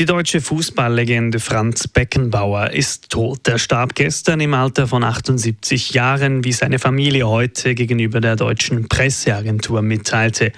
Die 0.00 0.06
deutsche 0.06 0.40
Fußballlegende 0.40 1.40
Franz 1.40 1.86
Beckenbauer 1.86 2.70
ist 2.70 3.10
tot. 3.10 3.46
Er 3.46 3.58
starb 3.58 3.94
gestern 3.94 4.40
im 4.40 4.54
Alter 4.54 4.86
von 4.86 5.04
78 5.04 5.92
Jahren, 5.92 6.42
wie 6.42 6.52
seine 6.52 6.78
Familie 6.78 7.28
heute 7.28 7.74
gegenüber 7.74 8.22
der 8.22 8.36
deutschen 8.36 8.88
Presseagentur 8.88 9.82
mitteilte. 9.82 10.52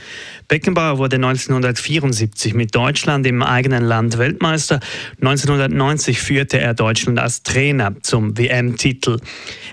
Beckenbauer 0.46 0.98
wurde 0.98 1.16
1974 1.16 2.54
mit 2.54 2.72
Deutschland 2.72 3.26
im 3.26 3.42
eigenen 3.42 3.82
Land 3.82 4.16
Weltmeister. 4.16 4.78
1990 5.20 6.20
führte 6.20 6.60
er 6.60 6.74
Deutschland 6.74 7.18
als 7.18 7.42
Trainer 7.42 7.94
zum 8.02 8.38
WM-Titel. 8.38 9.16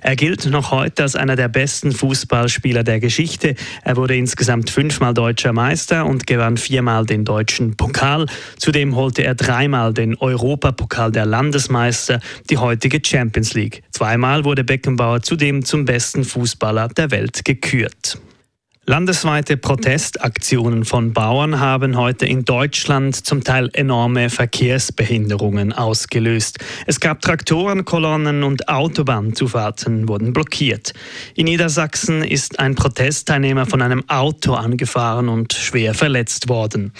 Er 0.02 0.16
gilt 0.16 0.46
noch 0.46 0.72
heute 0.72 1.04
als 1.04 1.16
einer 1.16 1.36
der 1.36 1.50
besten 1.50 1.92
Fußballspieler 1.92 2.84
der 2.84 3.00
Geschichte. 3.00 3.54
Er 3.84 3.98
wurde 3.98 4.16
insgesamt 4.16 4.72
fünfmal 4.72 5.14
deutscher 5.14 5.54
Meister 5.54 6.08
und 6.08 6.26
gewann 6.26 6.58
viermal 6.58 7.06
den 7.06 7.24
deutschen 7.24 7.76
Pokal. 7.76 8.26
Zudem 8.58 8.96
holte 8.96 9.24
er 9.24 9.36
dreimal 9.60 9.94
den 9.94 10.16
Europapokal 10.16 11.12
der 11.12 11.26
Landesmeister, 11.26 12.22
die 12.50 12.58
heutige 12.58 13.02
Champions 13.06 13.54
League. 13.56 13.84
Zweimal 13.92 14.46
wurde 14.46 14.64
Beckenbauer 14.64 15.22
zudem 15.22 15.66
zum 15.66 15.84
besten 15.84 16.24
Fußballer 16.24 16.88
der 16.88 17.12
Welt 17.12 17.44
gekürt. 17.44 18.20
Landesweite 18.90 19.56
Protestaktionen 19.56 20.84
von 20.84 21.14
Bauern 21.14 21.60
haben 21.60 21.96
heute 21.96 22.26
in 22.26 22.44
Deutschland 22.44 23.16
zum 23.16 23.44
Teil 23.44 23.70
enorme 23.74 24.32
Verkehrsbehinderungen 24.32 25.74
ausgelöst. 25.74 26.58
Es 26.88 27.00
gab 27.00 27.22
Traktorenkolonnen 27.22 28.42
und 28.42 28.68
Autobahnzufahrten 28.68 30.08
wurden 30.08 30.34
blockiert. 30.34 30.94
In 31.36 31.46
Niedersachsen 31.46 32.24
ist 32.24 32.58
ein 32.58 32.74
Protestteilnehmer 32.74 33.68
von 33.68 33.84
einem 33.84 34.10
Auto 34.10 34.56
angefahren 34.56 35.30
und 35.30 35.54
schwer 35.54 35.94
verletzt 35.94 36.50
worden. 36.50 36.92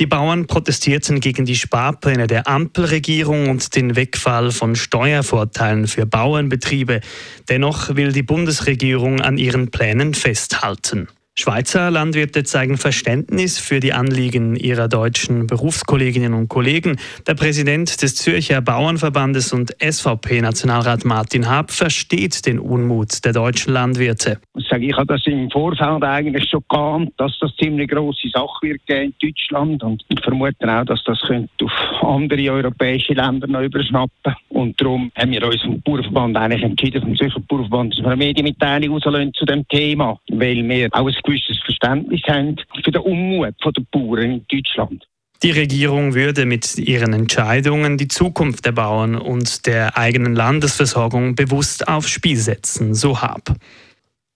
Die 0.00 0.06
Bauern 0.06 0.46
protestierten 0.46 1.20
gegen 1.20 1.44
die 1.44 1.56
Sparpläne 1.56 2.26
der 2.26 2.48
Ampelregierung 2.48 3.50
und 3.50 3.76
den 3.76 3.96
Wegfall 3.96 4.50
von 4.50 4.76
Steuervorteilen 4.76 5.88
für 5.88 6.06
Bauernbetriebe. 6.06 7.02
Dennoch 7.50 7.96
will 7.96 8.12
die 8.12 8.22
Bundesregierung 8.22 9.20
an 9.20 9.36
ihren 9.36 9.70
Plänen 9.70 10.14
festhalten. 10.14 11.08
Schweizer 11.36 11.90
Landwirte 11.90 12.44
zeigen 12.44 12.76
Verständnis 12.76 13.58
für 13.58 13.80
die 13.80 13.92
Anliegen 13.92 14.54
ihrer 14.54 14.86
deutschen 14.86 15.48
Berufskolleginnen 15.48 16.32
und 16.32 16.48
Kollegen. 16.48 16.96
Der 17.26 17.34
Präsident 17.34 18.02
des 18.02 18.14
Zürcher 18.14 18.60
Bauernverbandes 18.60 19.52
und 19.52 19.74
SVP-Nationalrat 19.82 21.04
Martin 21.04 21.48
Haab 21.48 21.72
versteht 21.72 22.46
den 22.46 22.60
Unmut 22.60 23.24
der 23.24 23.32
deutschen 23.32 23.72
Landwirte. 23.72 24.38
Ich 24.56 24.68
sage, 24.68 24.86
ich 24.86 24.96
habe 24.96 25.06
das 25.06 25.26
im 25.26 25.50
Vorfeld 25.50 26.04
eigentlich 26.04 26.48
schon 26.48 26.62
geahnt, 26.68 27.12
dass 27.16 27.36
das 27.40 27.54
ziemlich 27.56 27.90
große 27.90 28.28
Sache 28.28 28.62
wird 28.62 28.82
in 28.86 29.12
Deutschland 29.20 29.82
und 29.82 30.04
vermute 30.22 30.72
auch, 30.72 30.84
dass 30.84 31.02
das 31.02 31.20
auf 31.20 31.72
andere 32.00 32.48
europäische 32.48 33.12
Länder 33.12 33.48
noch 33.48 33.62
überschnappen. 33.62 34.36
Und 34.54 34.80
darum 34.80 35.10
haben 35.16 35.32
wir 35.32 35.42
uns 35.42 35.62
vom 35.62 35.82
Bauernverband 35.82 36.36
eigentlich 36.36 36.62
entschieden, 36.62 37.02
vom 37.02 37.16
Zürcher 37.16 37.40
Bauernverband, 37.40 37.92
dass 37.92 38.04
wir 38.04 38.06
eine 38.06 38.16
Medienmitteilung 38.16 38.94
rauslösen 38.94 39.34
zu 39.34 39.44
dem 39.44 39.66
Thema, 39.66 40.18
weil 40.30 40.66
wir 40.68 40.88
auch 40.92 41.08
ein 41.08 41.14
gewisses 41.24 41.58
Verständnis 41.64 42.22
haben 42.28 42.54
für 42.84 42.90
den 42.92 43.02
Unmut 43.02 43.54
der 43.64 43.82
Bauern 43.90 44.22
in 44.22 44.46
Deutschland. 44.48 45.04
Die 45.42 45.50
Regierung 45.50 46.14
würde 46.14 46.46
mit 46.46 46.78
ihren 46.78 47.12
Entscheidungen 47.12 47.98
die 47.98 48.06
Zukunft 48.08 48.64
der 48.64 48.72
Bauern 48.72 49.16
und 49.16 49.66
der 49.66 49.98
eigenen 49.98 50.36
Landesversorgung 50.36 51.34
bewusst 51.34 51.88
aufs 51.88 52.10
Spiel 52.10 52.36
setzen, 52.36 52.94
so 52.94 53.20
Hab. 53.20 53.56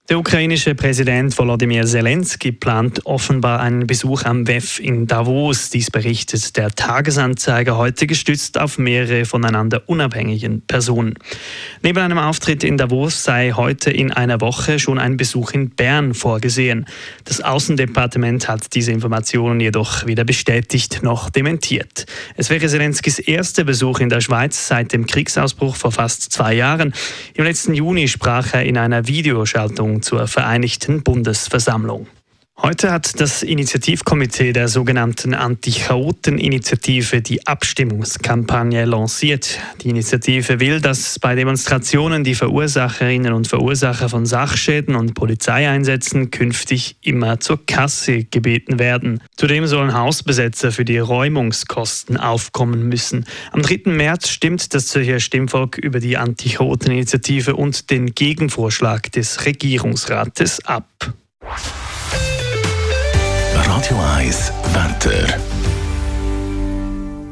Der 0.09 0.17
ukrainische 0.17 0.73
Präsident 0.73 1.37
Volodymyr 1.37 1.85
Zelensky 1.85 2.51
plant 2.51 3.05
offenbar 3.05 3.59
einen 3.59 3.85
Besuch 3.85 4.23
am 4.23 4.47
WEF 4.47 4.79
in 4.79 5.05
Davos. 5.05 5.69
Dies 5.69 5.91
berichtet 5.91 6.57
der 6.57 6.71
Tagesanzeiger 6.71 7.77
heute 7.77 8.07
gestützt 8.07 8.59
auf 8.59 8.79
mehrere 8.79 9.25
voneinander 9.25 9.83
unabhängigen 9.85 10.61
Personen. 10.61 11.13
Neben 11.83 11.99
einem 11.99 12.17
Auftritt 12.17 12.63
in 12.63 12.75
Davos 12.75 13.23
sei 13.23 13.51
heute 13.51 13.91
in 13.91 14.11
einer 14.11 14.41
Woche 14.41 14.79
schon 14.79 14.97
ein 14.97 15.15
Besuch 15.15 15.51
in 15.51 15.69
Bern 15.69 16.15
vorgesehen. 16.15 16.87
Das 17.25 17.41
Außendepartement 17.41 18.47
hat 18.47 18.73
diese 18.73 18.91
Informationen 18.91 19.59
jedoch 19.59 20.07
weder 20.07 20.23
bestätigt 20.23 21.03
noch 21.03 21.29
dementiert. 21.29 22.07
Es 22.35 22.49
wäre 22.49 22.65
Zelenskys 22.65 23.19
erster 23.19 23.63
Besuch 23.63 23.99
in 23.99 24.09
der 24.09 24.21
Schweiz 24.21 24.69
seit 24.69 24.91
dem 24.91 25.05
Kriegsausbruch 25.05 25.75
vor 25.75 25.91
fast 25.91 26.31
zwei 26.31 26.55
Jahren. 26.55 26.95
Im 27.35 27.43
letzten 27.43 27.75
Juni 27.75 28.07
sprach 28.07 28.55
er 28.55 28.65
in 28.65 28.75
einer 28.75 29.05
Videoschaltung 29.05 29.98
zur 30.01 30.27
Vereinigten 30.27 31.03
Bundesversammlung. 31.03 32.07
Heute 32.61 32.91
hat 32.91 33.21
das 33.21 33.41
Initiativkomitee 33.41 34.51
der 34.51 34.67
sogenannten 34.67 35.33
Anti-Chaoten-Initiative 35.33 37.21
die 37.21 37.47
Abstimmungskampagne 37.47 38.83
lanciert. 38.83 39.59
Die 39.81 39.89
Initiative 39.89 40.59
will, 40.59 40.81
dass 40.81 41.19
bei 41.19 41.35
Demonstrationen 41.35 42.25
die 42.25 42.35
Verursacherinnen 42.35 43.31
und 43.31 43.47
Verursacher 43.47 44.09
von 44.09 44.25
Sachschäden 44.25 44.95
und 44.95 45.13
Polizeieinsätzen 45.13 46.31
künftig 46.31 46.97
immer 47.01 47.39
zur 47.39 47.65
Kasse 47.65 48.25
gebeten 48.25 48.77
werden. 48.77 49.21
Zudem 49.37 49.65
sollen 49.65 49.93
Hausbesetzer 49.93 50.73
für 50.73 50.83
die 50.83 50.99
Räumungskosten 50.99 52.17
aufkommen 52.17 52.89
müssen. 52.89 53.25
Am 53.53 53.61
3. 53.61 53.83
März 53.85 54.27
stimmt 54.27 54.73
das 54.73 54.87
Zürcher 54.87 55.21
Stimmvolk 55.21 55.77
über 55.77 56.01
die 56.01 56.17
Anti-Chaoten-Initiative 56.17 57.55
und 57.55 57.89
den 57.89 58.13
Gegenvorschlag 58.13 59.13
des 59.13 59.45
Regierungsrates 59.45 60.65
ab. 60.65 60.85
Radio 63.79 63.97
1 64.17 64.51
Wetter. 64.73 65.39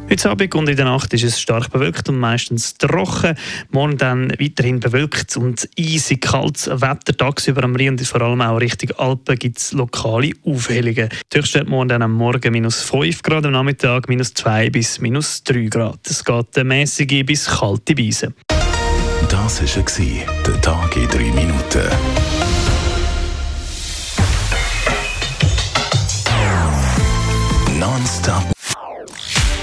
Heute 0.10 0.30
Abend 0.30 0.56
und 0.56 0.70
in 0.70 0.78
der 0.78 0.86
Nacht 0.86 1.14
ist 1.14 1.26
es 1.26 1.42
stark 1.42 1.70
bewölkt 1.70 2.08
und 2.08 2.20
meistens 2.20 2.76
trocken. 2.76 3.36
Morgen 3.72 3.98
dann 3.98 4.32
weiterhin 4.40 4.80
bewölkt 4.80 5.36
und 5.36 5.68
eisig 5.78 6.22
kaltes 6.22 6.68
Wetter. 6.68 7.18
Tagsüber 7.18 7.66
am 7.66 7.76
Rhein 7.76 7.90
und 7.90 8.08
vor 8.08 8.22
allem 8.22 8.40
auch 8.40 8.62
Richtung 8.62 8.92
Alpen 8.98 9.38
gibt 9.38 9.58
es 9.58 9.74
lokale 9.74 10.32
Aufhellungen. 10.46 11.10
Die 11.34 11.38
Höchstwerte 11.38 11.70
morgen 11.70 11.90
dann 11.90 12.02
am 12.02 12.14
Morgen 12.14 12.54
minus 12.54 12.80
5 12.82 13.24
Grad, 13.24 13.46
am 13.46 13.52
Nachmittag 13.52 14.08
minus 14.08 14.34
2 14.34 14.70
bis 14.70 15.02
minus 15.02 15.44
3 15.44 15.66
Grad. 15.66 16.00
Es 16.10 16.24
geht 16.24 16.56
eine 16.56 16.64
mäßige 16.64 17.26
bis 17.26 17.46
kalte 17.46 17.94
Beise. 17.94 18.34
Das 19.28 19.62
war 19.62 20.06
der 20.46 20.62
Tag 20.62 20.96
in 20.96 21.10
3 21.10 21.18
Minuten. 21.34 22.67